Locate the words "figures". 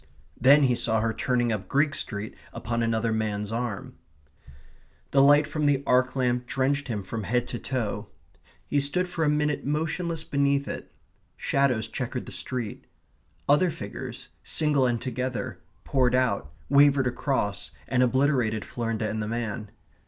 13.69-14.29